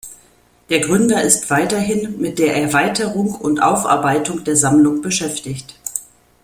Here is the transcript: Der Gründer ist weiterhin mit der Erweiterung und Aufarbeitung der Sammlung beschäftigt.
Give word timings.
Der 0.69 0.79
Gründer 0.79 1.21
ist 1.21 1.51
weiterhin 1.51 2.19
mit 2.19 2.39
der 2.39 2.55
Erweiterung 2.55 3.35
und 3.35 3.61
Aufarbeitung 3.61 4.43
der 4.43 4.55
Sammlung 4.55 5.03
beschäftigt. 5.03 5.75